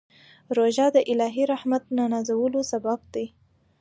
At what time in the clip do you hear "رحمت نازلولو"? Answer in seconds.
1.53-2.61